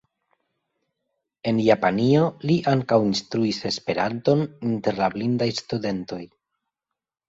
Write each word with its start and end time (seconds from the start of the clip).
En 1.51 1.59
Japanio 1.65 2.23
li 2.51 2.57
ankaŭ 2.73 2.99
instruis 3.11 3.63
Esperanton 3.75 4.45
inter 4.75 5.03
la 5.05 5.15
blindaj 5.19 5.55
studentoj. 5.65 6.25